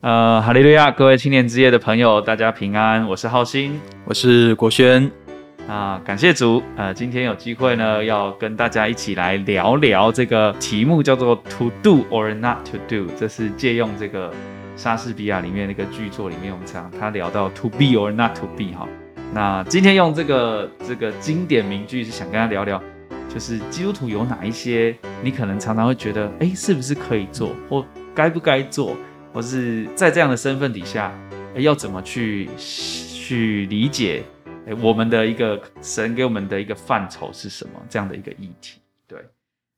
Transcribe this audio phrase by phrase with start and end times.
[0.00, 3.72] 呃，哈利路亚，各位青年之夜的朋友，大家平安，我是浩鑫，
[4.04, 5.10] 我是国轩，
[5.66, 14.32] 啊，感谢主，呃，今天有机会呢，要跟大家一起来聊聊这个题目，叫做 To do or not to do，这是借用这个
[14.76, 18.86] 莎士比亚里面那个剧作里面，我们常他聊到 To be or not to be 哈，
[19.34, 22.80] 那今天用这个这个经典名句是想跟他聊聊，
[23.28, 24.94] 就是基督徒有哪一些
[25.24, 27.84] 你可能常常会觉得，哎，是不是可以做，或
[28.14, 28.96] 该不该做？
[29.38, 31.16] 或是在这样的身份底下，
[31.54, 34.24] 要怎么去去理解
[34.82, 37.80] 我们的一个神给我们的一个范畴是什么？
[37.88, 38.80] 这样的一个议题。
[39.06, 39.24] 对，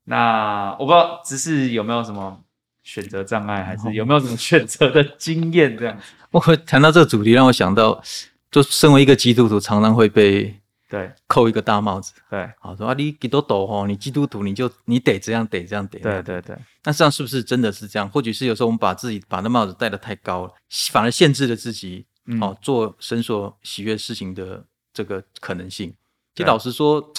[0.05, 2.41] 那我不知道只是有没有什么
[2.85, 5.77] 选择障碍，还是有没有什么选择的经验？
[5.77, 5.99] 这样，
[6.33, 8.03] 我谈到这个主题，让我想到，
[8.51, 10.55] 就身为一个基督徒，常常会被。
[10.91, 12.13] 对，扣一个大帽子。
[12.29, 16.01] 对，好说啊，你基督徒吼，你基督徒，你就你得这样，得这样，得。
[16.01, 16.59] 对对对。
[16.83, 18.11] 那这样是不是真的是这样？
[18.11, 20.55] 或许是有时候我们把自己把那帽子戴得太高了，
[20.91, 25.95] 反而限制了自己，嗯、哦，做神所喜悦事情的这个可能性。
[26.35, 27.13] 其实老实说，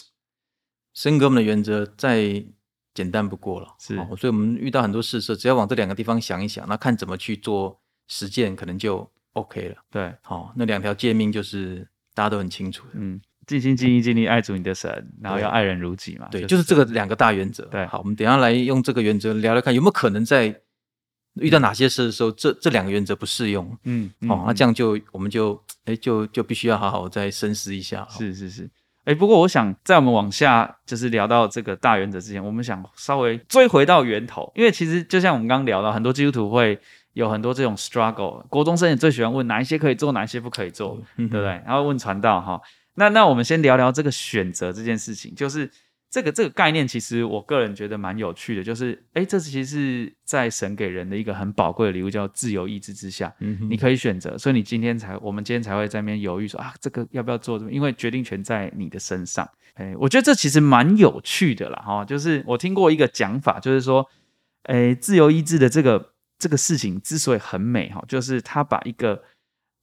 [0.94, 2.44] 神给我们的原则再
[2.94, 3.74] 简单不过了。
[3.80, 9.76] 是、哦，所以我们遇到很多事的时候，只要往这两个地方想一想，那看怎么去做实践，可能就 OK 了。
[9.90, 12.96] 对，好、哦，那两条诫命就是大家都很清楚的。
[12.96, 13.22] 嗯。
[13.60, 16.28] 尽心尽意尽力爱主你的神，然后要爱人如己嘛。
[16.32, 17.66] 对，就是这个两个大原则。
[17.66, 20.56] 对，好，我们等一下来用这个原则聊聊看，有没有可能在
[21.36, 23.78] 遇到哪些事的时候，这这两个原则不适用。
[23.84, 28.08] 嗯，好、哦，那这样就我们就哎就就必须要好好再深思一下。
[28.10, 28.70] 是是是，
[29.06, 36.78] 哎，不过我想在我们往下就是聊到这个大原则之前，我们想稍微追回到源头，因为其实就像我们刚刚聊到，很多基督徒会
[37.14, 41.62] 有很多这种 struggle，国中生也最喜欢问哪一些可以做，哪一些不可以做，嗯、对不对？
[41.66, 42.62] 然后问传道哈。
[42.96, 45.70] 那那我们先聊聊这个选择这件事情，就是
[46.10, 57.58] 这个这个概念，其实我个人觉得蛮有趣的，就是哎，这其实是在神给人的一个很宝贵的礼物，叫自由意志之下，嗯，你可以选择，所以你今天才，我们今天才会在那边犹豫说啊，这个要不要做？
[57.72, 59.50] 因为决定权在你的身上。
[59.76, 64.06] 哎，我觉得这其实蛮有趣的啦，哈，就是我听过一个讲法，就是说，
[64.64, 69.24] 哎，自由意志的这个这个事情之所以很美，哈，就是他把一个。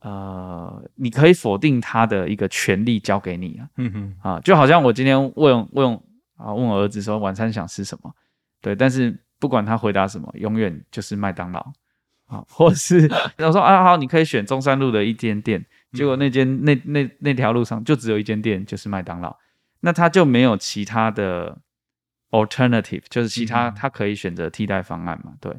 [0.00, 5.94] 呃，你可以否定他的一个权利交给你啊，嗯哼，啊，就好像我今天问问
[6.36, 8.14] 啊，问我儿子说晚餐想吃什么，
[8.60, 11.72] 对，但是不管他回答什么，永远就是麦当劳。
[12.26, 19.34] 啊， 或者是 我说啊好，你可以选中山路的一间店，结果那间那那那条路上就只有一间店，就是麦当劳，
[19.81, 21.58] 那他就没有其他的
[22.31, 25.56] alternative，就是其他他可以选择替代方案嘛，对，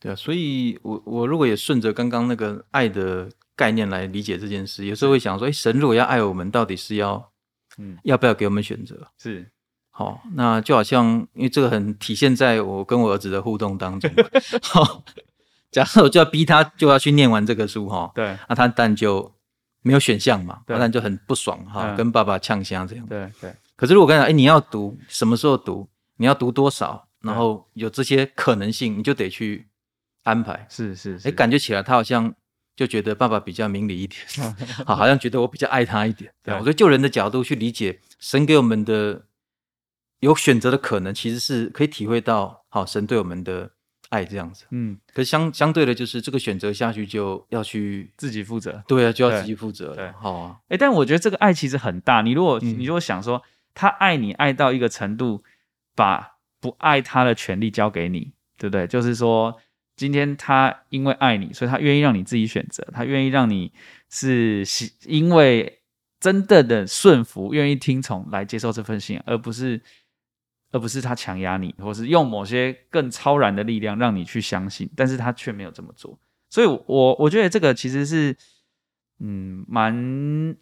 [0.00, 3.28] 对啊，所以我我如果也顺着刚刚那个爱的。
[3.56, 7.30] 概念来理解这件事，有时候会想说：哎，神如果要爱我们，到底是要，
[7.78, 9.08] 嗯，要不要给我们选择？
[9.16, 9.48] 是，
[9.90, 14.10] 好，那就好像，因为这个很体现在我跟我儿子的互动当中。
[14.62, 15.04] 好，
[15.70, 19.32] 假设我就要逼他，就要去念完这个书，哈，对，那他但就
[19.82, 23.06] 没有选项嘛，当然就很不爽，哈，跟爸爸呛香这样。
[23.06, 23.54] 对对。
[23.76, 25.88] 可是如果跟他，哎，你要读，什么时候读？
[26.16, 27.08] 你要读多少？
[27.20, 29.68] 然后有这些可能性，你就得去
[30.24, 30.66] 安排。
[30.68, 32.34] 是是是，哎，感觉起来他好像。
[32.76, 34.20] 就觉得爸爸比较明理一点，
[34.84, 36.32] 好，好像觉得我比较爱他一点。
[36.42, 39.26] 对，我觉得就人的角度去理解神给我们的
[40.18, 43.70] 有选择的可能，其实是可以体会到，好，神对我们的
[44.08, 44.64] 爱这样子。
[44.70, 48.82] 嗯，可是相相对的，就是这个选择下去就要去自己负责。
[48.88, 49.94] 对啊，就要自己负责。
[49.94, 50.56] 对，好啊。
[50.66, 52.22] 哎，但我觉得这个爱其实很大。
[52.22, 53.40] 你如果你如果想说
[53.72, 55.44] 他爱你爱到一个程度，
[55.94, 58.88] 把不爱他的权利交给你，对不对？
[58.88, 59.60] 就是说。
[59.96, 63.72] 今天他因为爱你，所以他愿意让你自己选择，他愿意让你
[64.10, 64.64] 是
[65.06, 65.80] 因为
[66.18, 69.80] 真的的顺服，愿意听从来接受这份信仰，而不是
[70.72, 76.18] 而不是他强压你，或是用某些更超然的力量让你去相信，但是他却没有这么做。
[76.50, 78.36] 所以我，我我觉得这个其实是
[79.20, 79.94] 嗯蛮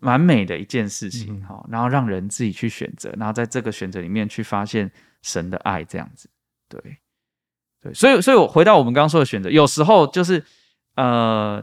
[0.01, 4.91] 蛮美的一件事情，好、嗯，然后让人自己去选择，然后在这个选择里面去发现
[5.23, 6.29] 神的爱，这样子，
[6.69, 6.99] 对。
[7.83, 10.45] 对，所以，所以我回到我们刚刚说的选择，有时候就是，
[10.95, 11.61] 呃，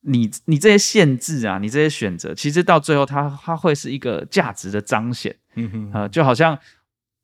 [0.00, 6.58] 你你这些限制啊，你这些选择，其实到最后它，它它会是一个价值的彰显，嗯哼，呃，就好像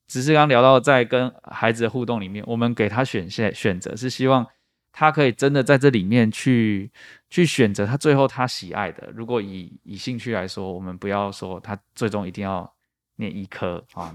[0.07, 4.47] 只是刚刚聊到在跟孩子的互动里面，我们给他选选选择，是希望
[4.93, 6.93] 他可以真的在这里面去
[7.29, 9.11] 去选择他最后他喜爱的。
[9.13, 12.73] 如果以以兴趣来说，我们不要说他最终一定要
[13.17, 14.15] 念医科啊。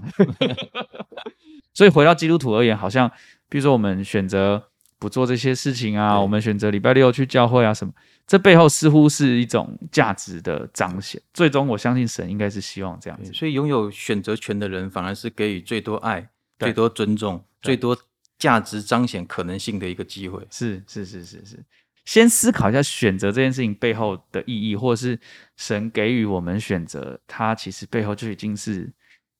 [1.74, 3.12] 所以回到基督徒而言，好像。
[3.52, 7.92] 比如说，我们选择不做这些事情啊，我们选择礼拜六去教会啊，什么？
[8.26, 11.20] 这背后似乎是一种价值的彰显。
[11.34, 13.30] 最终，我相信神应该是希望这样子。
[13.30, 16.26] 所以，拥有选择权的人，反而是给予最多爱、
[16.58, 17.94] 最多尊重、最多
[18.38, 20.42] 价值彰显可能性的一个机会。
[20.50, 21.62] 是是是是是。
[22.06, 25.20] 先思考一下选择这件事情背后的意义，或者是
[25.58, 28.90] 神给予我们选择，它其实背后就已经是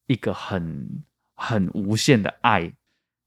[0.06, 1.02] 一个很
[1.34, 2.70] 很无限的爱。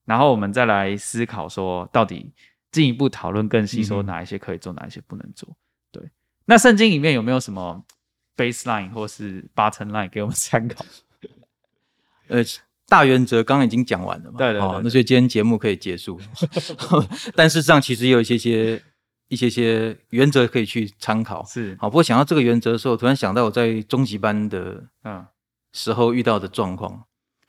[0.05, 2.31] 然后我们再来思考说，到底
[2.71, 5.49] 进一步讨论更细，说哪一些可以做，哪一些不能做。
[5.91, 6.09] 对，
[6.45, 7.83] 那圣经里面有没有什么
[8.37, 10.85] baseline 或是 button line 给我们参考？
[12.29, 12.43] 呃。
[12.87, 14.37] 大原则刚刚已经讲完了嘛？
[14.37, 16.21] 对对，对，哦，那所以今天节目可以结束。
[17.35, 18.79] 但事实上，其实也有一些些、
[19.27, 21.43] 一些些原则可以去参考。
[21.45, 21.89] 是，好。
[21.89, 25.25] 不过想到这个原则的时候，突然想到我在中级班的嗯
[25.73, 27.03] 时候遇到的状况。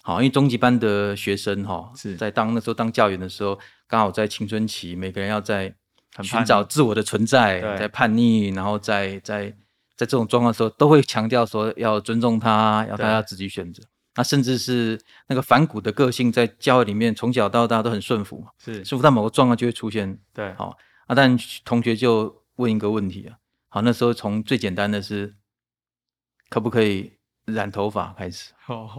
[0.07, 3.59] 好，因为中级班的学生哈是在当那时候当教员的时候，
[3.89, 5.75] 刚好在青春期，每个人要在
[6.23, 9.51] 寻找自我的存在，在叛逆，然后在在
[9.97, 13.83] 在这种状况的时候，都会强调说要尊重他，要大家自己选择。
[14.15, 20.17] 那甚至是那个反骨的个性，在教会里面从小到大都很顺服嘛，是顺服到某个状况就会出现。
[20.33, 20.77] 对，好
[21.09, 23.39] 啊，但同学就问一个问题啊，
[23.71, 25.35] 好，那时候从最简单的是
[26.49, 27.16] 可不可以
[27.47, 28.53] 染头发开始，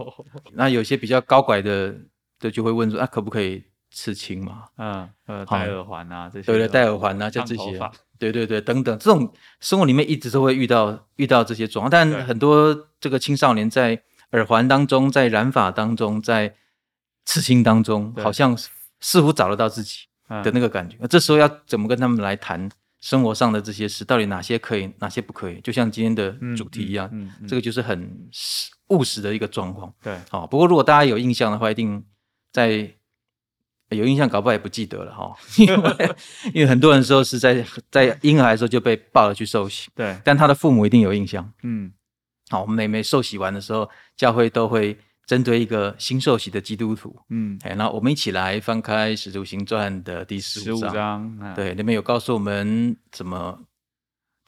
[0.52, 1.94] 那有些比较高拐的，
[2.40, 4.64] 的就会问说啊，可不可以刺青嘛？
[4.76, 7.78] 嗯，呃，戴耳环啊这些，对对，戴耳环啊，就这些，
[8.18, 14.02] 对对对，等等，这种生活里面一直都会遇到遇到这些状况，但很多这个青少年在。
[14.32, 16.54] 耳环当中，在染发当中，在
[17.24, 18.54] 刺青当中，好像
[19.00, 20.00] 似乎找得到自己
[20.44, 20.98] 的那个感觉。
[21.08, 22.68] 这时候要怎么跟他们来谈
[23.00, 24.04] 生活上的这些事？
[24.04, 25.60] 到底哪些可以，哪些不可以？
[25.60, 28.28] 就像今天的主题一样，嗯嗯嗯、这个就是很
[28.88, 29.92] 务实的一个状况。
[30.02, 30.46] 对，好。
[30.46, 32.04] 不过如果大家有印象的话，一定
[32.52, 32.90] 在
[33.90, 35.36] 有印象，搞不好也不记得了哈。
[35.58, 36.16] 因为
[36.54, 41.52] 因为很多人说是在在婴儿的时候就被抱了去受洗，对，但他的父母一定有印象。
[41.62, 41.92] 嗯。
[42.50, 44.98] 好，我们每每受洗完的时候，教会都会
[45.28, 53.60] 针对一个新受洗的基督徒，嗯，哎，那我们一起来翻开《使徒行传》的第十五章，章啊、对，里面有告诉我们怎么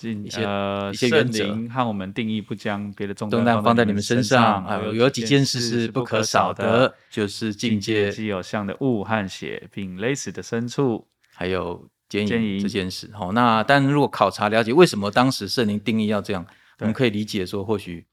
[0.01, 1.55] 一些、呃、一些原则。
[1.69, 13.11] 和我们定义，不将别的重担放在你们身上啊，有有几件事是不可少的，就是境界既有像的物和血，并勒死的牲畜，还有奸淫这件事。
[13.13, 16.47] 好，那但如果考察了解，为什么当时圣灵定义要这样？
[16.79, 18.07] 我们可以理解说，或许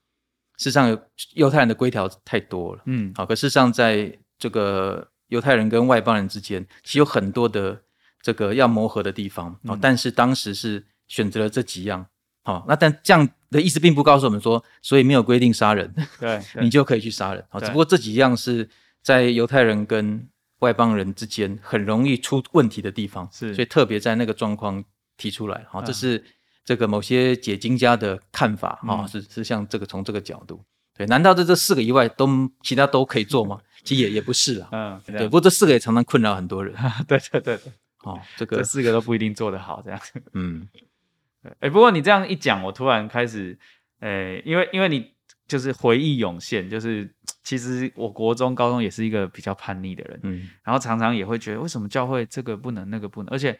[0.57, 0.99] 事实上
[1.35, 7.79] 犹太人的规条太多了，嗯，好，可事实上在这个犹太人跟外邦人之间，其实有很多的
[8.21, 12.05] 这个要磨合的地方，哦，但是当时是选择了这几样，
[12.43, 18.67] 好，那但这样的意思并不告诉我们说，所以没有规定杀人，对， 你就可以去杀人，好，只不过这几样是
[19.03, 20.27] 在犹太人跟
[20.59, 24.83] 外邦人之间很容易出问题的地方，是，所以特别在那个状况
[25.17, 26.23] 提出来，好，这是。
[26.67, 28.89] 这个某些解经家的看法啊、嗯。
[28.89, 30.61] 哦，是是像这个从这个角度，
[30.93, 32.27] 对，难道这这四个以外都
[32.61, 33.61] 其他都可以做吗？
[33.85, 36.75] 其实也也不是啊，嗯，对，不过这四个也常常困扰很多人，
[37.07, 37.71] 对对对对，
[38.03, 39.99] 哦，这个这四个都不一定做得好，这样，
[40.33, 40.67] 嗯，
[41.61, 43.57] 哎，不过你这样一讲，我突然开始，
[44.01, 45.13] 诶，因为因为你
[45.47, 47.09] 就是回忆涌现，就是
[47.43, 53.57] 其实我国中、高中也是一个比较叛逆的人，嗯，然后常常也会觉得为什么教会这个不能，那个不能，而且。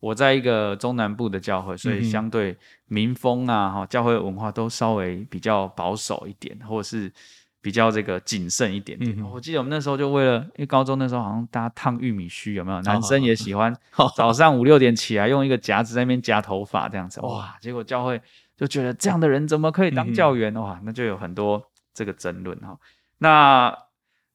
[0.00, 2.56] 我在一个中南部的教会，所以相对
[2.86, 7.12] 民风啊，哈，教会文化都稍微比较保守一点，或者是
[7.60, 9.18] 比较这个谨慎一点点。
[9.18, 12.80] 嗯、我记得我们那时候就为了，因为高中那时候好像大家烫玉米须，有没有？
[12.82, 13.74] 男生也喜欢
[14.16, 17.56] 早上五六点起来用一个夹子在那边夹头发这样子，哇！
[17.60, 18.20] 结果教会
[18.56, 20.54] 就觉得这样的人怎么可以当教员？
[20.54, 21.60] 哇，那就有很多
[21.92, 22.78] 这个争论哈。
[23.18, 23.76] 那。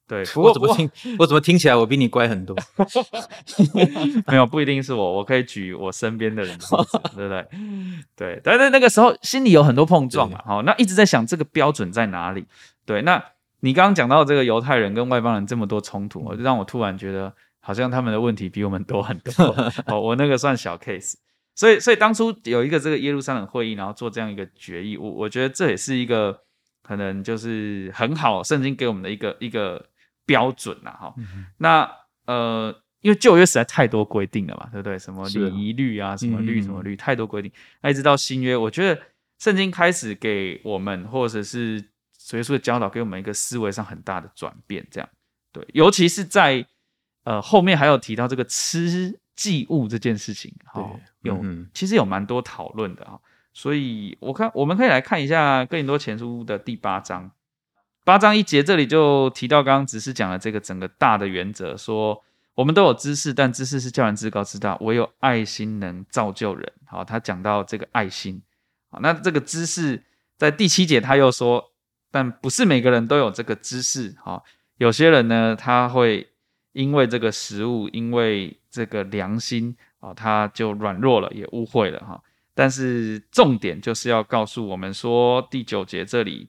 [0.06, 2.54] 对，不过我怎么听，我怎么听起来我比你乖很多？
[4.28, 6.58] 没有，不一定是我，我可以举我身边的人，
[7.16, 7.46] 对不对？
[8.14, 12.44] 对，但是那个时候心里有很多碰撞嘛，好，那一直在想这个标准在哪里？
[12.84, 13.24] 对，那
[13.60, 19.32] 你刚刚讲到这个犹太人跟外邦人这么多冲突，我就让我突然觉得好像他们的问题比我们多很多。
[19.86, 21.14] 哦，我那个算小 case，
[21.54, 26.40] 所以所以当初有一个这个耶路撒冷会议，然后做这样一个决议，我我觉得这也是一个
[26.82, 29.82] 可能就是很好圣经给我们的一个一个。
[30.26, 31.14] 标准呐，哈，
[31.58, 31.90] 那
[32.26, 34.98] 呃，因为旧约实在太多规定了嘛，对不对？
[34.98, 37.52] 什么礼仪律啊，什么律什么律，太多规定。
[37.82, 39.00] 那一直到新约，我觉得
[39.38, 41.76] 圣经开始给我们，或者是
[42.32, 44.86] 耶稣的教导，给我们一个思维上很大的转变。
[44.90, 45.08] 这样，
[45.52, 46.66] 对，尤其是在
[47.24, 50.90] 呃后面还有提到这个吃祭物这件事情，哈，
[51.20, 53.20] 有其实有蛮多讨论的哈。
[53.52, 57.30] 所以我看我们可以来看一下哥林多前书的第八章。
[58.04, 62.22] 八章一节这里就提到，刚刚只是讲了这个整个大的原则，说
[62.54, 66.70] 我们都有知识，但知识是叫人自高自大，唯有爱心能造就人。
[66.86, 68.42] 好，他讲到这个爱心，
[68.90, 70.04] 好，那这个知识
[70.36, 71.72] 在第七节他又说，
[72.10, 74.14] 但不是每个人都有这个知识。
[74.22, 74.44] 好，
[74.76, 76.28] 有些人呢，他会
[76.72, 82.22] 因为这个食物，因为这个良心，啊，他就软弱了，也误会了哈。
[82.54, 86.48] 但是重点就是要告诉我们说，第九节这里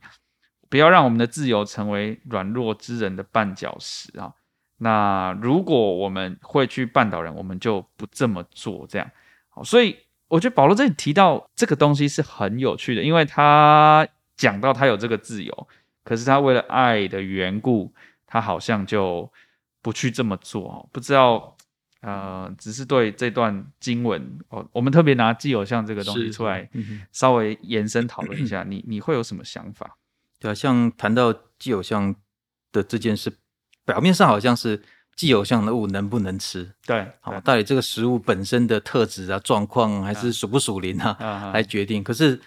[0.69, 4.33] 不要让我们的自由成为软弱之人的绊脚石啊。
[4.77, 9.09] 那如果我们会去绊倒人，我们就不这么做，这样。
[9.49, 14.05] 好，所以我觉得保罗这里提到这个东西是很有趣的，因为他
[14.35, 15.67] 讲到他有这个自由，
[16.03, 17.93] 可是他为了爱的缘故，
[18.27, 19.31] 他好像就
[19.81, 20.89] 不去这么做。
[20.91, 21.55] 不知道，
[22.01, 26.69] 呃，只是对这段经文哦，我们特别拿既有像这个东西出来，
[27.13, 29.95] 稍微延伸讨论一下，你你会有什么想法？
[30.45, 32.15] 对啊，像谈到既有像
[32.71, 33.33] 的这件事。
[33.85, 34.81] 表面上好像是
[35.15, 36.73] 既有像的物能不能吃？
[36.85, 42.03] 对，好，到底这个食物本身的特质啊、状况，还是属不属灵啊，啊来决定。
[42.03, 42.41] 可是，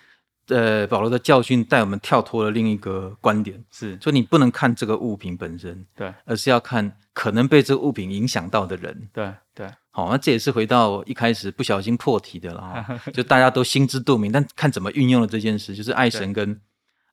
[0.49, 9.69] 呃，保罗的教训带我们跳脱了另一个观点，是，说你不能看这个物品本身，对，而是要看可能被这个物品影响到的人，对对。
[9.90, 16.61] 好，那这也是回到一开始不小心破题的了哈， 就大家都心知肚明，但看怎么运用了这件事，就是爱神跟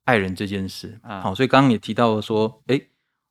[0.06, 0.98] 爱人这件事。
[1.22, 2.80] 好，所以刚刚也提到说，哎。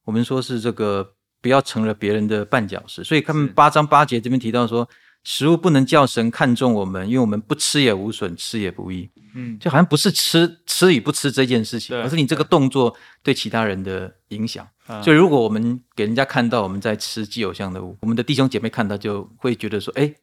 [0.05, 4.87] 我们说是这个不要成了别人的绊脚石，所以他们八章八节这边提到说，
[5.23, 9.09] 食物不能叫神看重我们，因为我们不吃也无损，吃也不易。
[9.33, 14.67] 嗯，就好像不是吃吃与不吃这件事情，而是你这个动作对其他人的影响。
[15.03, 20.13] 所以如果我们给人家看到我们在吃既有像的物，我们的弟兄姐妹看到就会觉得说，哎。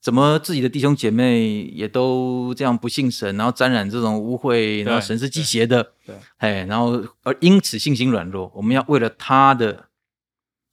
[0.00, 9.88] 怎么自己的弟兄姐妹也都这样不信神，然后沾染这种污秽，然后神是忌邪的，对，哎，然后而因此信心软弱，我们要为了他的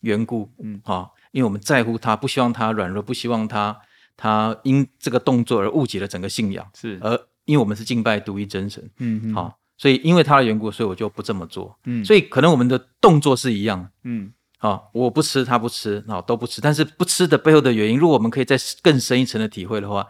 [0.01, 3.75] 缘故，嗯，好，因为我们在乎他，不希望他软弱，不希望他
[4.15, 14.31] 他因这个动作而误解了整个信仰，是，而因为我们是敬拜独一真神，嗯，好，所以因为他的缘故，所以我就不这么做，嗯，所以可能我们的动作是一样，嗯。
[14.59, 16.61] 啊，我不吃，他不吃，啊，都不吃。
[16.61, 20.07] 但是不吃的背后的原因，如果我们可以再更深一层的体会的话，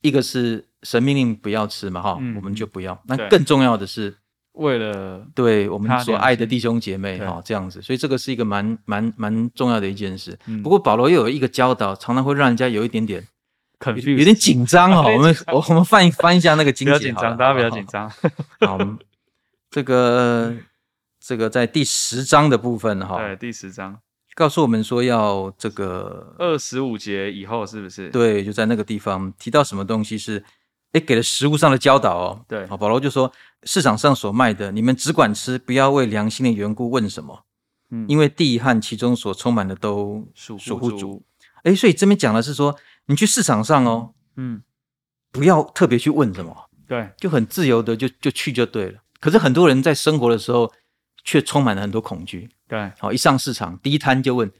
[0.00, 2.98] 一个是神命令不要吃嘛，哈、嗯，我们就不要。
[3.06, 4.16] 那更重要的是，
[4.52, 7.82] 为了对我们所爱的弟兄姐妹，哈，这样子。
[7.82, 10.38] 所以这个是一个蛮蛮蛮重要的一件事。
[10.46, 13.26] 嗯、不过保罗又有一个教导，常常会让人家有一点点，
[13.84, 15.02] 有，有点紧张哦。
[15.12, 18.08] 我们我我们翻一翻一下那个经节，不要紧张，大家不要紧张。
[18.60, 18.78] 好，
[19.70, 20.54] 这个。
[21.28, 24.00] 这个在第十章的部分哈，对，第十章
[24.34, 28.08] 告诉我们说要这个二十五节以后是不是？
[28.08, 30.42] 对，就在那个地方提到什么东西是，
[30.92, 32.44] 哎，给了食物上的教导哦。
[32.48, 33.30] 对，好，保罗就说
[33.64, 37.44] 市场上所卖的，你们只管吃，不要为良心的缘故问什么，
[37.90, 41.22] 嗯，因为地和其中所充满的都属属乎主。
[41.62, 44.62] 哎，所以这边讲的是说，你去市场上哦，嗯，
[45.30, 49.00] 不要特别去问什么，对，就很自由的就就去就对了。
[49.20, 50.72] 可是很多人在生活的时候。
[51.24, 52.48] 却充满了很多恐惧。
[52.66, 54.50] 对，好，一上市场，第一摊就问：“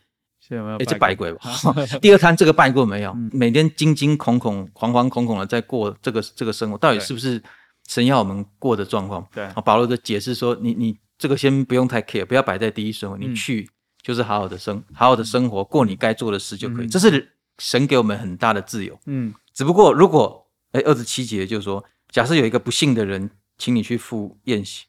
[0.78, 1.50] 哎，这拜过吧？”
[2.00, 3.12] 第二摊这个拜过没有？
[3.32, 7.42] 每天惊惊恐恐、惶惶恐恐的在过这个这个生活，到底是不是
[7.86, 9.26] 神要我们过的状况？
[9.34, 13.68] 对，保罗的解释说：“你你这个先不用太 care，不要摆在第一顺位，你去
[14.02, 16.86] 就是好好的生，好好的生活，过你该做的事就可以。
[16.86, 18.98] 这是神给我们很大的自由。
[19.06, 24.86] 嗯，只不过如果哎，二十七节就是说，假设有一个不幸的人，请你去赴宴席。”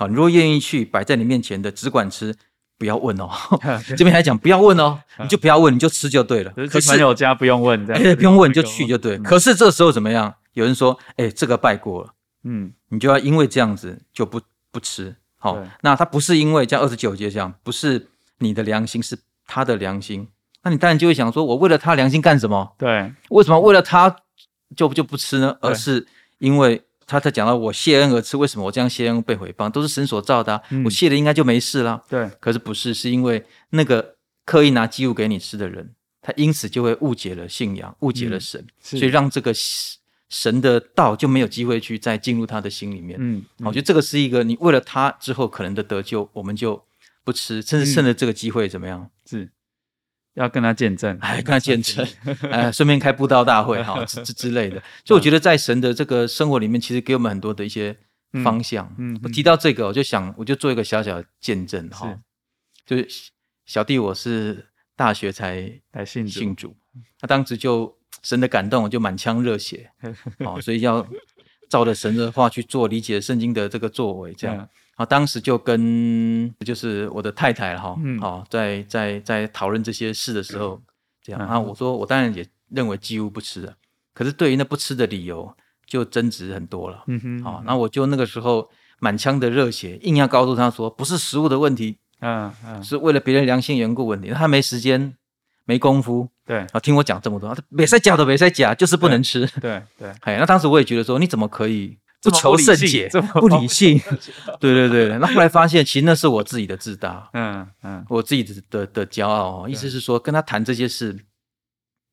[0.00, 2.34] 好，你如果愿意去摆在你面前的，只管吃，
[2.78, 3.28] 不要问哦。
[3.98, 6.50] 这边还讲不要问哦， 你就不要问，你就吃就对了。
[6.72, 9.18] 可是朋友家不用问，哎，不用问你就去就对。
[9.18, 10.34] 可是这时候怎么样？
[10.54, 12.14] 有人说，哎，这个拜过了，
[12.44, 14.40] 嗯，你就要因为这样子就不
[14.70, 15.14] 不吃。
[15.36, 20.26] 好，那他不是因为像二十九节这样，不是你的良心，是他的良心。
[20.62, 22.72] 那你当然就会想说，我为了他良心干什么？
[22.78, 24.16] 对，为什么为了他
[24.74, 25.58] 就就不吃呢？
[25.60, 26.06] 而是
[26.38, 26.80] 因为。
[27.10, 29.68] 他才讲到我谢恩而吃，为什么我这样谢恩被毁谤？
[29.68, 32.00] 都是神所造的、啊，嗯、我谢了应该就没事了。
[32.08, 34.14] 对，可是不是，是因为那个
[34.44, 35.90] 刻意拿祭物给你吃的人，
[36.22, 39.52] 他因此就会误解了信仰，误解了神，嗯、所以让这个
[40.28, 43.18] 神的道就没有机会去再进入他的心里面。
[43.20, 46.80] 嗯，嗯我觉得这个是一个你为了他之后可能的得救，我们就
[47.24, 49.00] 不吃，甚至趁着这个机会怎么样？
[49.00, 49.50] 嗯、是。
[50.34, 52.06] 要跟他见证，哎，跟他见证，
[52.50, 54.82] 哎，顺便开布道大会 哈，之之之类的。
[55.04, 57.96] 所以我觉得在神的这个生活里面，其实给我们很多的一些
[58.44, 58.94] 方向。
[58.98, 62.16] 嗯，我提到这个，我就想，我就做一个小小的见证哈。
[62.86, 63.08] 就是
[63.66, 66.74] 小弟我是大学才来信信主，
[67.20, 69.90] 他当时就神的感动，我就满腔热血，
[70.38, 71.06] 哦，所以要
[71.68, 74.68] 照着神的话去做，理解圣经的这个作为，这样。
[75.00, 80.78] 啊，当时就跟就是我的太太哈，嗯，好，在在在讨论这些事的时候，
[81.22, 81.40] 这样。
[81.40, 83.74] 啊，我说我当然也认为几乎不吃的，
[84.12, 95.14] 可是对于那不吃的理由就争执很多了，嗯哼，好，那我就那个时候满腔的热血，硬要告诉他说，不是食物的问题，嗯嗯，是为了别人良心缘故问题，他没时间。
[95.66, 100.10] 没功夫，对，啊，听我讲这么多，没在假的，没在假，就是不能吃，对对。
[100.22, 103.98] 哎，那当时我也觉得说，你怎么可以不求甚解，不理性？
[104.60, 105.18] 对对对。
[105.18, 109.66] 那后来发现，其实那是我自己的自大，嗯嗯，我自己的的的骄傲。
[109.68, 111.18] 意思是说，跟他谈这些事，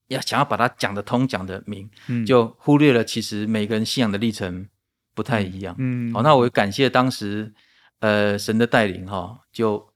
[0.07, 1.89] 要想要把它讲得通、讲得明，
[2.25, 4.67] 就忽略了其实每个人信仰的历程
[5.13, 5.75] 不太一样。
[5.77, 7.53] 嗯，好，那我感谢当时
[7.99, 9.87] 呃神的带领哈，就。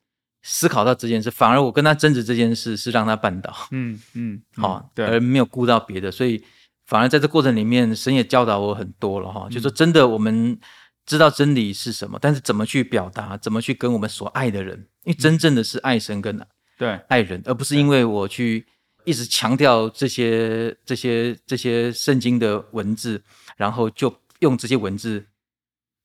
[0.44, 6.44] 思考到这件事，反而我跟他争执这件事是让他绊倒，嗯 嗯，好、而没有顾到别的，所以
[6.92, 9.48] 反而在这过程里面，神也教导我很多了哈。
[9.48, 10.60] 嗯、就说真的，我们
[11.06, 16.38] 知道真理是什么，但是怎么去表达，怎么去跟我们所爱的人，因为真正的是爱神跟
[16.78, 18.66] 对爱人，嗯、而不是因为我去
[19.06, 23.24] 一直强调这些这些这些圣经的文字，
[23.56, 25.26] 然后就用这些文字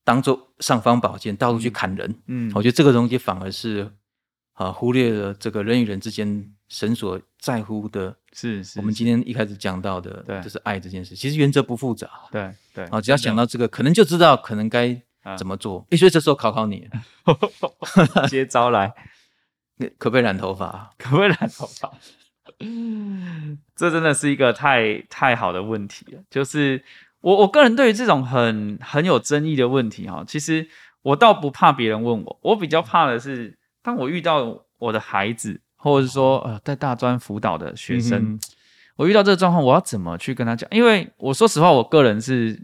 [0.05, 2.15] 当做尚方宝剑，到处去砍人。
[2.27, 3.91] 嗯，我觉得这个东西反而是。
[4.53, 11.15] 啊，忽略了这个人与人之间神所在乎的，是是我们今天一开始讲到的，对，就是爱这件事。
[11.15, 12.85] 其实原则不复杂，对对。
[12.85, 14.95] 啊，只要想到这个，可能就知道可能该
[15.35, 15.83] 怎么做。
[15.89, 16.87] 哎，所以这时候考考你
[18.29, 18.93] 接招来，
[19.97, 20.93] 可不可以染头发？
[20.99, 21.91] 可不可以染头发？
[23.75, 26.21] 这真的是一个太太好的问题了。
[26.29, 26.83] 就是
[27.21, 30.69] 我我个人对于这种很很有争议的问题，哈，其实
[31.01, 33.57] 我倒不怕别人问我，我比较怕的是。
[33.83, 38.39] 当我遇到我的孩子，或者是说呃在大专辅导的学生，嗯、
[38.97, 40.69] 我遇到这个状况，我要怎么去跟他讲？
[40.71, 42.59] 因为我说实话，我个人是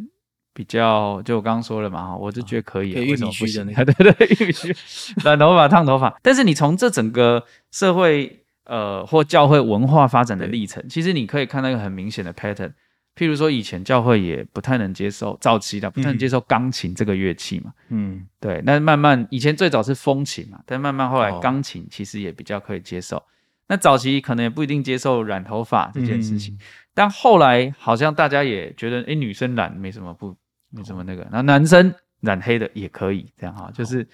[0.54, 3.66] 比较，就我刚刚说了嘛，我就觉得可以，为什么不行？
[3.66, 4.76] 对对 对，玉米须，
[5.24, 6.16] 染头发、烫头发。
[6.22, 12.74] 但是你从这整个社会呃或教会文化发展的历程，其实你可以看到一个很明显的 pattern。
[13.16, 17.72] 譬如说，以前教会也不太能接受早期的，不太能接受钢琴这个乐器嘛。
[17.90, 18.60] 嗯，对。
[18.66, 23.18] 那慢慢以前最早是风琴嘛，但慢慢后来钢琴其实也比较可以接受。
[23.18, 23.24] 哦、
[23.68, 26.60] 那早期可能也不一定接受染头发这件事情，嗯、
[26.96, 30.36] 但后来好像大家也觉得，诶，女生染没什么不，
[30.72, 34.08] 没什么那个，那男生染黑的也可以这样哈，就是，哦、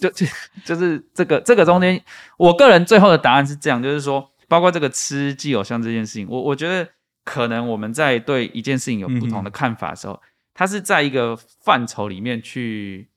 [0.00, 0.26] 就就
[0.64, 2.00] 就是这个这个中间，
[2.38, 6.88] 我个人最后的答案是这样，就是说，包括这个吃祭偶像这件事情，我我觉得。
[7.24, 10.20] 可能我们在对一件事情有不同的看法的时候，嗯、
[10.54, 13.08] 它是在一个范畴里面去，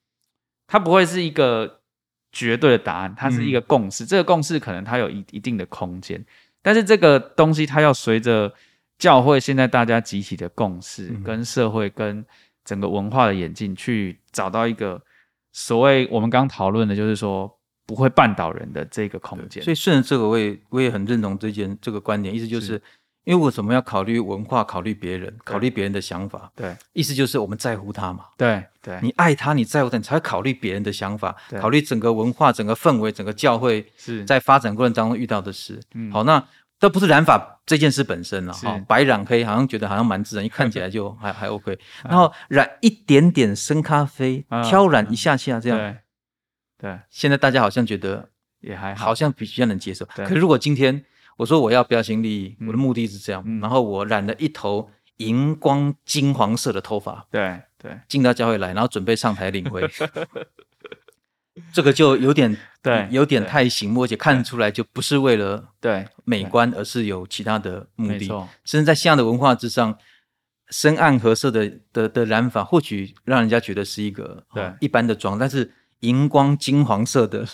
[0.68, 1.82] 它不会是一个
[2.32, 4.04] 绝对的答案，它是一个共识。
[4.04, 6.24] 嗯、这个共识可能它有一一定的空间，
[6.62, 8.54] 但是这个东西它要随着
[9.00, 12.24] 教会现在大家集体的共识，嗯、跟社会跟
[12.64, 15.02] 整个文化的演进，去找到一个
[15.52, 19.64] 所谓我们刚刚讨论的，就是说不会绊倒人的这个空间。
[19.64, 22.80] 所以顺着这个，我也我也很认同这件这个观点，意思就是。
[23.26, 26.52] 是因为我怎么要考虑文化，考虑别人，考虑别人的想法？
[26.56, 28.26] 对，意思就是我们在乎他嘛。
[28.38, 35.82] 对对，你爱他，你在乎他，你才会考虑别人的想法，考虑整个文化、整个氛围、整个教会是在发展过程当中遇到的事。
[36.14, 36.48] 好，那
[36.80, 38.80] 都不是染发这件事本身了哈。
[38.88, 41.78] 白染黑好像觉得好像蛮自然，一看起来就还还 OK。
[42.04, 45.96] 然后染一点点深咖啡，挑染一下下这样。
[46.78, 50.06] 对，现在大家好像觉得也还好，好像比较能接受。
[50.06, 51.04] 可是如果今天。
[51.38, 53.44] 我说我要标新立异，我的目的是这样。
[53.60, 59.88] 然后我染了一头荧光金黄色的头发，对对，进到教会来，然后准备上台领会。
[61.72, 68.28] 这个就有点 对，有点太醒目，而且看出来就不是为了对美观，而是有其他的目的。
[68.66, 69.98] 甚至在西洋的文化之上，
[70.70, 77.48] 深暗褐色的的的染法，或许让人家觉得是一个对一般的妆，但是荧光金黄色的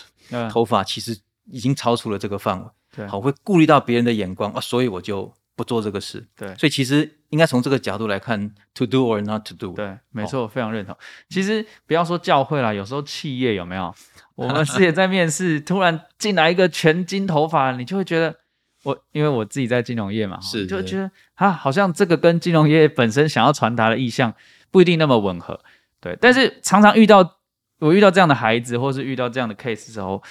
[0.50, 2.68] 头发其实已经超出了这个范围。
[2.94, 6.26] 对，好，会顾虑到别人的眼光啊，所以我就不做这个事。
[6.36, 9.72] 对，所以其实应该从这个角度来看，to do or not to do。
[9.74, 10.94] 对，没错，我非常认同。
[11.30, 13.94] 其实不要说教会啦，有时候企业有没有？
[14.36, 18.34] 我们之前在面试，突然进来一个全金头发，你就会觉得
[18.82, 24.34] 我，因为我自己在金融业嘛，是，就觉得啊，好像这个跟金融业本身想要传达的意向
[24.70, 25.58] 不一定那么吻合。
[26.00, 27.38] 对，但是常常遇到
[27.78, 30.22] 我遇到这样的孩子，或是遇到这样的 case 的时候。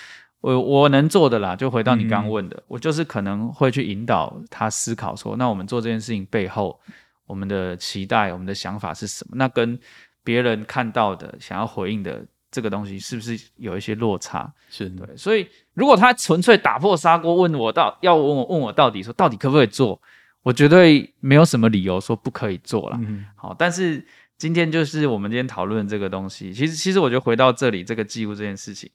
[0.42, 6.80] 我我能做的啦，就回到你刚问的，嗯、我就是可能会去引导他思考说，那我们做这件事情背后，
[7.28, 9.36] 我们的期待、我们的想法是什么？
[9.36, 9.80] 那跟
[10.24, 14.52] 别人看到的、想要回应的这个东西，是不是有一些落差？
[14.70, 20.02] 是对，所以如果他纯粹打破砂锅问我到，要问我问我到底说到底可不可以做，
[20.42, 22.98] 我绝对没有什么理由说不可以做了。
[23.00, 24.04] 嗯、好，但是
[24.40, 28.90] 今天就是我们今天讨论这个东西，其实其实我觉得回到这里这个记录这件事情。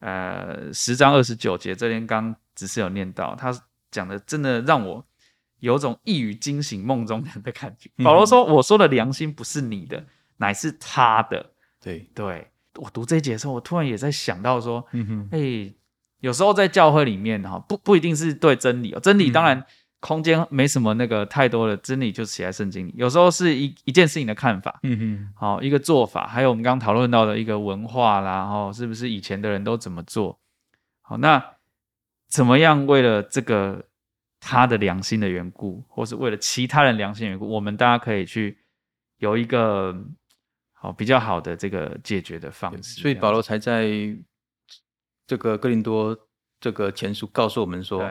[0.00, 3.52] 呃，十章二十九节，这边刚只是有念到，他
[3.90, 5.04] 讲的真的让我
[5.58, 7.90] 有种一语惊醒梦中人的感觉。
[7.96, 10.04] 嗯、 保罗说：“我说的良心不是你的，
[10.36, 11.50] 乃是他的。”
[11.82, 15.74] 对对，我读这一节的时候，我突然也在想到说：“嗯哼，哎，
[16.20, 19.64] 有时候在教会里面哈，不不一定是对真理哦，真理当然
[20.00, 30.38] 空间没什么那个太多的真理就写在圣经里，有时候是一一件事情的看法，嗯哼，好一个做法，还有我们刚刚讨论到的一个文化啦，哦，是不是以前的人都怎么做？
[31.00, 31.42] 好，那
[32.28, 33.84] 怎么样为了这个
[34.40, 38.58] 他的良心的缘故，或是为了其他人良心的缘故，我们大家可以去
[39.18, 39.96] 有一个
[40.72, 43.00] 好比较好的这个解决的方式。
[43.00, 43.88] 所以保罗才在。
[45.26, 46.16] 这个哥林多
[46.58, 48.10] 这个前书告诉我们说，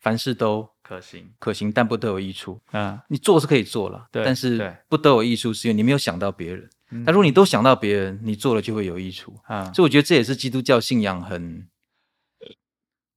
[0.00, 2.60] 凡事都可行，可行，但不得有益处。
[2.72, 6.68] 嗯，你做是可以做了，对，但是不得有益处，是因为你没有想到别人。
[7.04, 9.34] 但如果你都想到别人，你做了就会有益处。
[9.44, 11.66] 啊，所以我觉得这也是基督教信仰很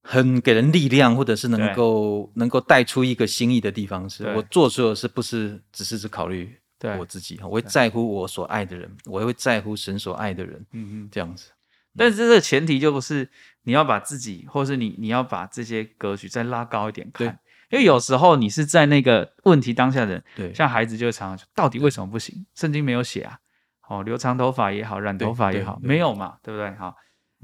[0.02, 4.10] 很给人力量，或者是能够能够带出一个心意的地方。
[4.10, 6.58] 是我做所有事，不是只是只考虑
[6.98, 10.66] 我自己，我会在乎我所爱的人，我会在乎神所爱的人。
[10.72, 11.52] 嗯嗯，这样子。
[11.96, 13.30] 但是这个前提就不是
[13.64, 22.46] 你要把自己，或是你你要把这些格局再拉高一点看，因为有时候你是在那个问题当下的人，对，像孩子就会常常说，到底为什么不行？
[22.56, 23.40] 圣经没有写啊，
[23.88, 26.72] 哦，留长头发也好，染头发也好，没有嘛，对不对？
[26.76, 26.96] 好，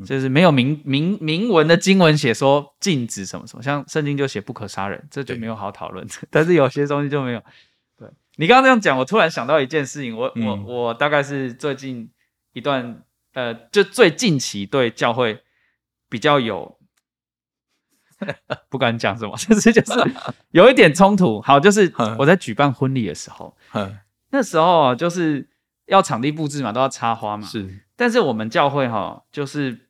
[0.06, 6.08] 就是没有明明明文的经文写说禁止什么什么，像圣经就写不可杀人，这就没有好讨论。
[6.32, 7.44] 但是有些东西就没有。
[7.98, 8.08] 对，
[8.38, 12.10] 你刚刚这样讲，我突然想到一件事情，我我我大概是最近
[12.54, 13.04] 一段。
[13.36, 15.42] 呃，就最近期对教会
[16.08, 16.78] 比较有
[18.70, 20.12] 不敢讲什么， 就是就是
[20.52, 21.42] 有一点冲突。
[21.42, 23.56] 好，就是我在举办婚礼的时候，
[24.32, 25.48] 那时候就是
[25.88, 27.48] 要场地布置嘛，都要插花嘛。
[27.48, 29.90] 是，但是我们教会哈，就是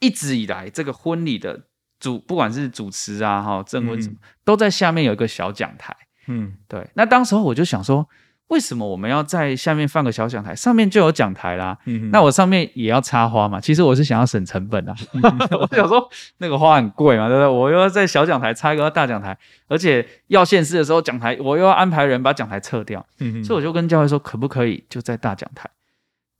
[0.00, 1.66] 一直以来这个婚礼的
[1.98, 5.96] 主，不管是主持啊哈，证婚什么，都在下面有一个小讲台。
[6.26, 6.88] 嗯，对。
[6.94, 8.08] 那当时候我就想说。
[8.50, 10.54] 为什么我们要在下面放个小讲台？
[10.54, 11.78] 上面就有讲台啦。
[11.86, 13.60] 嗯、那我上面也要插花嘛？
[13.60, 14.94] 其实我是想要省成本啊。
[15.58, 16.08] 我想说
[16.38, 17.48] 那个花很贵嘛，对不对？
[17.48, 23.06] 我又要在小讲台插一个大讲台，而且要现世的时候讲台，我又要安排人把讲台撤掉。
[23.20, 25.70] 嗯、所以我就跟教会说，可不可以就在大讲台？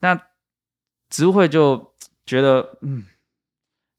[0.00, 0.20] 那
[1.08, 1.92] 执务会就
[2.26, 3.04] 觉得，嗯。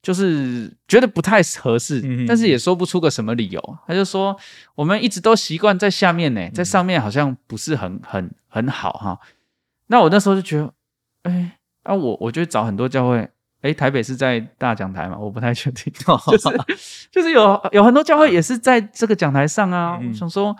[0.01, 3.77] 就是觉得不太合适，嗯、但是也说不出个什么理由。
[3.85, 4.35] 他就说，
[4.73, 9.19] 我们一直都习惯在下面呢，在上面好像不是很很很好哈。
[9.87, 10.73] 那我那时候就觉得，
[11.21, 13.29] 哎，啊我我就找很多教会，
[13.61, 15.93] 哎，台北是在大讲台嘛，我不太确定，
[16.31, 16.49] 就是
[17.11, 19.99] 就是有有很多教会也是在这个讲台上啊。
[20.01, 20.55] 嗯、我想说，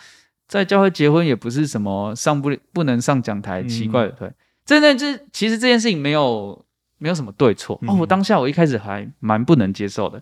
[0.47, 4.32] 在教会结婚也不是什么上不不能上讲台，奇怪的，对，
[4.63, 6.63] 真的这其实这件事情没有。
[7.02, 7.80] 没有什么对错。
[7.88, 10.22] 哦，我当下我一开始还蛮不能接受的，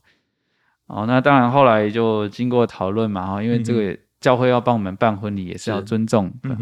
[0.88, 6.58] 哦，那当然后来就经过讨论嘛，哈，因为这个教会要帮我们办婚礼，也是要尊重的，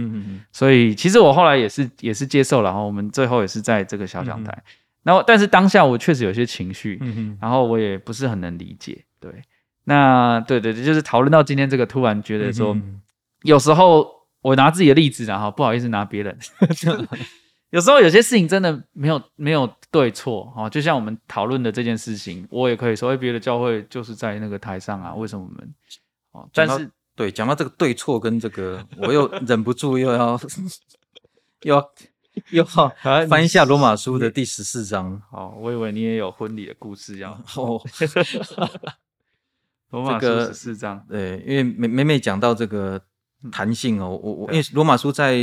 [0.51, 4.63] 所以其实我后来也是也是接受了，然后我们最后也是在这个小讲台，
[5.03, 6.99] 然后但是当下我确实有些情绪，
[7.39, 9.31] 然后我也不是很能理解，对，
[9.83, 12.75] 那对对对，就是讨论到今天这个，突然觉得说，
[13.43, 14.07] 有时候
[14.41, 16.37] 我拿自己的例子，然后不好意思拿别人。
[17.71, 25.75] 有时候有些事情真的没有没有对错哈，就像我们讨论的这件事情，我也可以说，哎，别的教会就是在那个台上啊，为什么我们？
[26.31, 30.39] 哦，但是对，讲到这个对错跟这个， 我又忍不住又要
[31.63, 31.91] 又要
[32.51, 35.21] 又要翻一下罗马书的第十四章。
[35.29, 37.33] 好，我以为你也有婚礼的故事要。
[37.55, 37.81] 哦，
[39.91, 43.01] 罗马书十四章，对，因为每每每讲到这个
[43.51, 45.35] 弹性哦，我我因为罗马书在。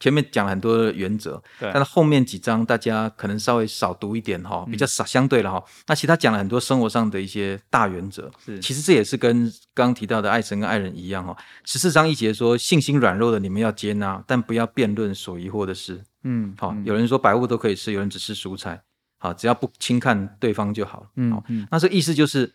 [0.00, 5.58] 前面讲了很多原则，对但是后面几章大家可能稍微少读一点哈，比较少相对了哈。
[5.66, 11.36] 嗯、那其他讲了很多生活上的一些大原则，是其实这也是跟刚刚提到的爱神跟爱人一样哈。
[11.64, 16.04] 十四章一节说，信心软弱的你们要接纳，但不要辩论所疑惑的事。
[16.22, 18.80] 嗯，好，有人说百物都可以吃，有人只吃蔬菜，
[19.18, 21.06] 好，只要不轻看对方就好。
[21.16, 22.54] 嗯，好，那这意思就是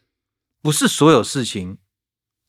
[0.62, 1.78] 不是所有事情。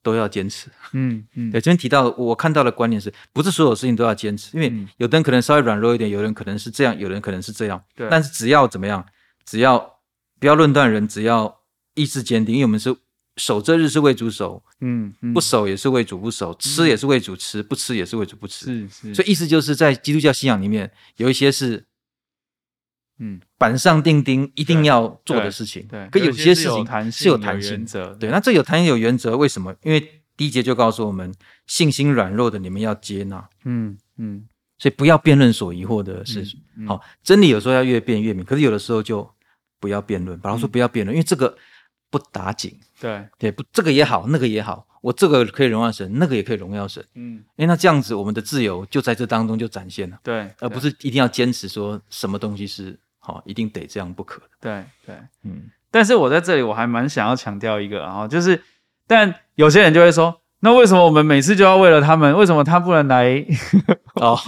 [0.05, 4.57] 都要坚持，嗯嗯，对，这边提到我看到的观念是不是所有事情都要坚持？
[4.57, 8.07] 因为有的人可能稍微软弱一点，有人可能是这样，有人可能是这样，对。
[8.11, 9.05] 但是只要怎么样，
[9.47, 9.99] 只要
[10.39, 11.63] 不要论断人，只要
[11.95, 12.95] 意志坚定，因为我们是
[13.39, 19.15] 守这日是为主守，嗯，不守也是为主不守，吃也是为主吃，不吃也是为主不吃，是是。
[19.15, 21.87] 所以意思就是在基督教信仰里面有一些是。
[23.19, 25.87] 嗯，板上钉钉，一定要做的事情。
[25.87, 28.13] 对，可有些事情是有弹性原则。
[28.15, 29.75] 对，那这有弹性有原则，为什么？
[29.83, 30.01] 因为
[30.37, 31.33] 第一节就告诉我们，
[31.67, 33.49] 信心软弱的你们要接纳。
[33.65, 34.49] 嗯嗯，
[34.79, 36.61] 所以不要辩论所疑惑的事情。
[36.89, 39.31] 好，真理有时候要越辩越明，可是有的时候就
[39.79, 40.37] 不要辩论。
[40.37, 41.57] 比方说不要辩论，因为这个
[42.11, 42.77] 不打紧。
[43.01, 47.05] 对对，不，这个也好，那个也好，我这个可以荣耀神，那个也可以荣耀神。
[47.15, 50.19] 嗯，哎，那这样子我们的自由就在这当中就展现了。
[50.25, 52.99] 对，而不是一定要坚持说什么东西是。
[53.27, 54.43] 好，一定得这样不可。
[54.61, 58.63] 对对，嗯，但是我在这里我还蛮想要强调一个，然后就是，
[59.07, 62.37] 但有些人就会说，那为什么我们每次就要为了他们？
[62.37, 63.43] 为什么他不能来？
[64.17, 64.39] 哦，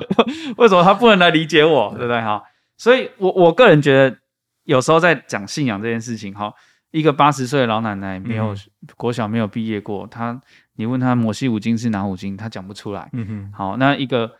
[0.58, 1.88] 为什么他不能来理解我？
[1.96, 2.20] 对不对？
[2.20, 2.42] 哈，
[2.76, 4.18] 所以我我个人觉得，
[4.64, 6.52] 有时候在讲信仰这件事情，哈，
[6.90, 8.58] 一个八十岁的老奶奶没有、嗯、
[8.98, 10.38] 国小没有毕业过，她
[10.74, 13.08] 你问她摩西五经是哪五经，她讲不出来。
[13.14, 14.30] 嗯哼，好，那一个。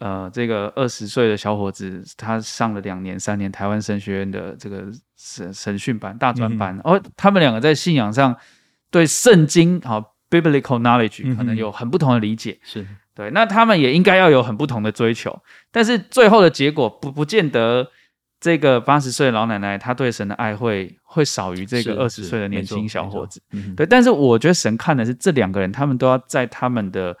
[0.00, 4.84] 呃，这个二十岁的小伙子，他上了两年、三年台湾神学院的这个
[5.16, 8.36] 神神训班、大专班，哦，他们两个在信仰上
[8.90, 13.30] 对圣经好 biblical knowledge 可能有很不同的理解，是对。
[13.30, 17.88] 那他们也应该要有很不同的追求，但是最后的结果不不见得
[18.40, 23.40] 这个八十岁的老奶奶她对神的爱会会少于这个二十岁的年轻小伙子，
[23.76, 23.86] 对。
[23.86, 27.16] 但是我觉得神看的是这两个人，他们都要在他们的。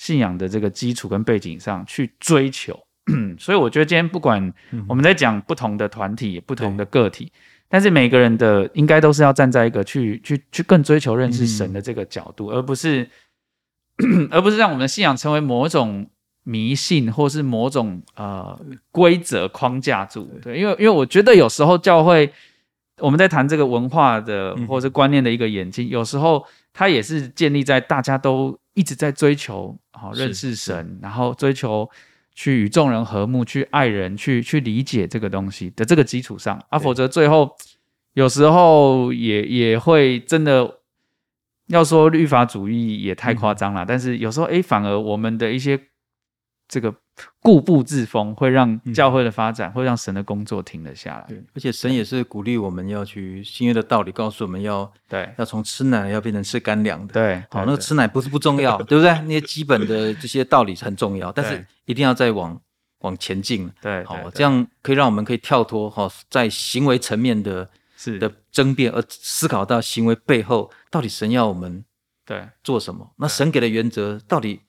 [0.00, 2.74] 信仰的这个基础跟背景上去追求，
[3.38, 4.50] 所以我觉得今天不管
[4.88, 7.30] 我们在讲不同的团体、嗯、不同的个体，
[7.68, 13.06] 但是每个人的应该都是要站在一个去去去更追求认识神的这个角度，嗯、而不是
[14.30, 16.08] 而不是让我们的信仰成为某种
[16.44, 18.58] 迷信或是某种呃
[18.90, 20.24] 规则框架住。
[20.42, 22.32] 对，因为因为我觉得有时候教会
[23.00, 29.78] 我们在谈这个文化的或者观念的一个演进，有时候它也是建立在大家都一直在追求。
[29.92, 31.86] 好，认识神，然后追求
[32.34, 37.54] 去与众人和睦，去爱人，去去理解这个东西的这个基础上啊，否则最后
[38.14, 40.78] 有时候也也会真的
[41.66, 45.78] 要说律法主义也太夸张了，嗯、但是有时候哎，反而我们的一些
[46.66, 46.94] 这个。
[47.40, 51.24] 固步自封会让教会的发展，嗯、会让神的工作停了下来。
[51.28, 57.14] 对，而且神也是鼓励我们要去新约的道理，告诉我们要对，要从吃奶要变成吃干粮的。
[57.14, 59.10] 对，好，那个吃奶不是不重要， 对不对？
[59.22, 62.60] 那些基本的这些道理是很重要，但是一定要再往
[63.00, 63.70] 往前进。
[63.80, 71.84] 对，好，这样可以让我们可以跳脱哈，在行为层面的是的争辩，而思考到行为背后到底神要我们
[72.26, 73.10] 对做什么？
[73.16, 74.60] 那神给的原则到底？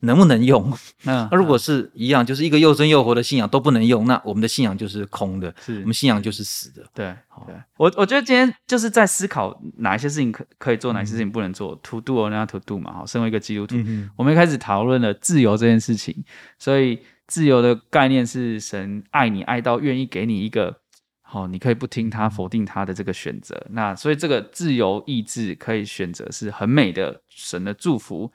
[0.00, 0.72] 能不能用？
[1.02, 6.84] 那如果是一样，就是一个又真又活的信仰都不能用，那我们的信仰就是空的，是我们信仰就是死的。
[6.94, 7.12] 对，
[7.46, 11.74] 对我我觉得今天就是在思考哪一些事情可可以做，哪些事情不能做。
[11.74, 16.24] 嗯、to do or not to do 嘛，好，身为一个基督徒，嗯、我们一开始讨论了自由这件事情，
[16.58, 20.76] 所以自由的概念是神爱你爱到愿意给你一个，
[21.22, 23.66] 好，你可以不听他否定他的这个选择。
[23.70, 28.30] 那所以这个自由意志可以选择是很美的神的祝福。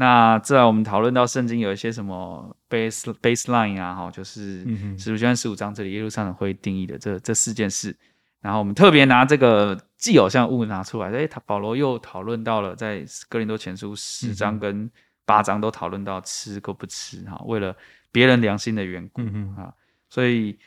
[0.00, 4.64] 那自然我们讨论到圣经有一些什么 base baseline 啊，哈，就是
[4.96, 7.94] 使徒行传十五章这里耶路撒冷会定义的这这四件事，
[8.40, 14.90] 然后我们特别拿这个既偶像物拿出来，诶，他保罗又讨论到了在哥林多前书十章跟
[15.26, 17.76] 八章都讨论到吃或不吃哈，为了
[18.10, 19.20] 别人良心的缘故
[19.60, 19.70] 啊，
[20.08, 20.58] 所以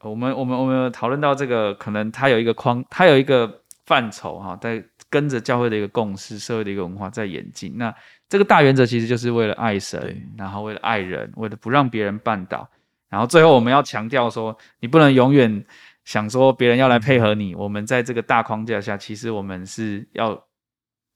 [0.00, 7.94] 我们我们我们讨论到这个，可能它有一个框，它有一个范畴哈，在跟着教会的一个共识，社会的一个文化在演进，那。
[8.32, 12.66] 这个大原则其实就是为了爱神，然后为了爱人，为了不让别人绊倒，
[13.10, 15.62] 然后最后我们要强调说，你不能永远
[16.06, 17.54] 想说别人要来配合你。
[17.54, 20.46] 我们在这个大框架下，其实我们是要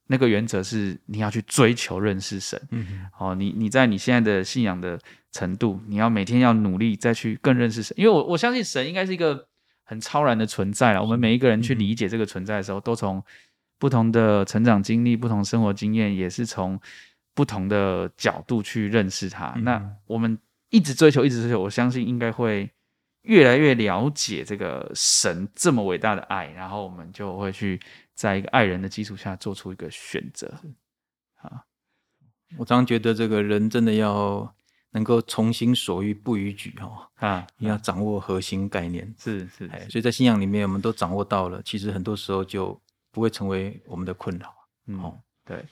[0.08, 2.60] 那个原则是你要去追求认识神。
[2.70, 2.86] 嗯
[3.18, 5.00] 哼，哦，你你在你现在的信仰的
[5.32, 9.46] 程度，你要每天要努力再去更认识神，因为我我相信神应该是一个
[9.84, 11.00] 很超然的存在了。
[11.00, 13.24] 我们每一个人去理解这个存在的时候，嗯、都从。
[13.78, 16.80] 不同的成长经历，不同生活经验，也是从
[17.34, 19.52] 不同的角度去认识他。
[19.56, 20.38] 嗯、那我们
[20.70, 22.70] 一直追求，一直追求，我相信应该会
[23.22, 27.78] 越来越了解这个神这么伟大的爱，然后我们就会去
[28.14, 30.46] 在一个爱人的基础下做出一个选择。
[31.42, 31.64] 啊，
[32.56, 34.54] 我常常觉得这个人真的要
[34.92, 42.80] 能够从心所欲不逾矩哦，啊，你要掌握核心概念，是是，是，所以在信仰里面，我们都掌握到了，其实很多时候就。
[43.16, 44.54] 不会成为我们的困扰。
[44.86, 45.10] 嗯，
[45.42, 45.64] 对，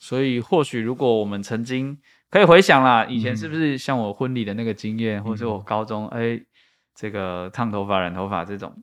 [0.00, 1.96] 所以或许如果我们曾经
[2.28, 6.40] 可以回想啦，以前是不是像我婚礼的那个经验，嗯、或者是我高中哎，
[6.96, 8.74] 这个烫头发、染头发这种，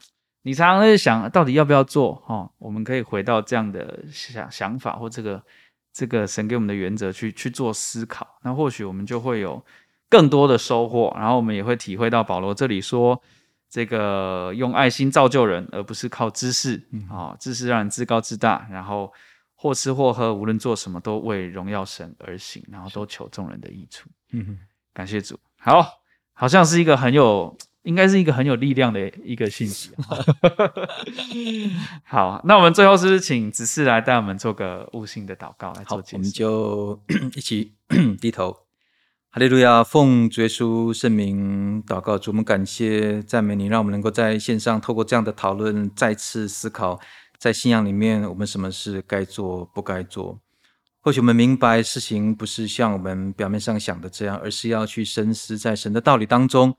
[0.44, 2.16] 你常常在想到底要不要做？
[2.26, 5.44] 哈，我们可以回到这样的想想法或这个
[5.92, 9.62] 这个神给我们的原则去去做思考，那或许我们就会有
[10.10, 13.22] 更多的收获，然后我们也会体会到保罗这里说。
[13.70, 17.36] 这个用爱心造就人，而不是靠知识啊！
[17.40, 19.12] 知识让人自高自大，然后
[19.54, 24.10] 或吃或喝，无论做什么都为荣耀神而行，然后都求众人的益处。
[24.32, 24.60] 嗯哼，
[24.94, 25.40] 感谢主。
[25.58, 25.86] 好，
[26.34, 29.92] 好像是一个很有，应该是一个很有力量的一个信息。
[32.04, 36.18] 好，那我们最后是不是请执事来带我们做个悟性的祷告来做结束？
[36.18, 37.04] 我们就
[37.36, 37.74] 一起
[38.22, 38.65] 低头。
[39.36, 46.98] 哈利路亚，奉主耶稣圣名祷告，主，我们感谢赞美你，让我们能够在线上透过这样的讨论，再次思考
[47.38, 50.40] 在信仰里面我们什么事该做不该做。
[51.02, 56.74] 或许我们明白事情不是像我们表面上想的这样，而是要去深思在神的道理当中，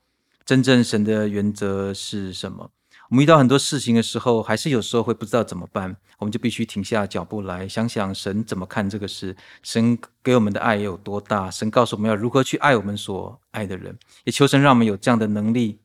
[0.47, 2.71] 真正神的原则是什么。
[3.09, 15.79] 我们遇到很多事情的时候，还是有时候会不知道怎么办，我们就必须停下脚步来想想神怎么看这个事，神给我们的爱有多大，神告诉我们要如何去爱我们所爱的人，也求神让我们有这样的能力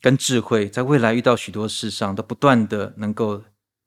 [0.00, 3.42] 跟智慧，在未来遇到许多事上都不断的能够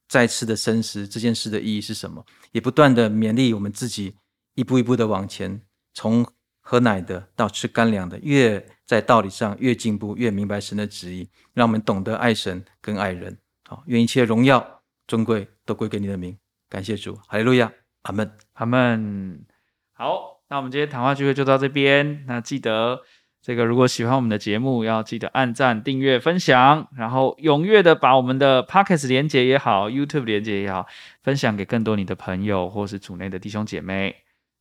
[0.08, 4.16] 再次的深思这件事的意义是什么，也不断的勉励我们自己
[4.56, 5.62] 一步一步的往前，
[5.94, 6.28] 从
[6.62, 13.38] 喝奶的到吃干粮的，越在道理上越进步，越明白神的旨意，让我们懂得爱神跟爱人。
[13.68, 16.38] 好，愿一切荣耀尊贵都归给你的名。
[16.70, 17.72] 感谢主，哈利路亚，
[18.04, 19.44] 阿门，阿门。
[19.92, 22.24] 好，那我们今天谈话聚会就到这边。
[22.28, 23.02] 那记得
[23.42, 30.88] 这个，如果喜欢我们的节目，要记得按赞、订阅、分享，然后踊跃的把我们的 Podcast 连接也好，YouTube 连接也好，
[31.24, 34.16] 分享给更多你的朋友或是组内的弟兄姐妹。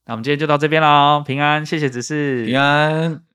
[0.06, 3.29] 那我们今天就到这边喽，平安，谢谢指示，平安。